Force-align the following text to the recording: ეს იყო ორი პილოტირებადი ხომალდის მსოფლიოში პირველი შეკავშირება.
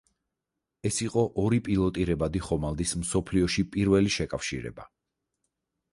ეს 0.89 0.95
იყო 1.07 1.25
ორი 1.43 1.59
პილოტირებადი 1.67 2.43
ხომალდის 2.47 2.95
მსოფლიოში 3.03 3.67
პირველი 3.77 4.15
შეკავშირება. 4.19 4.89